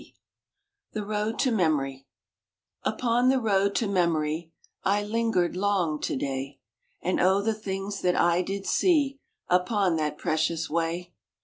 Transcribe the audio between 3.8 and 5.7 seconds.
Memory I lingered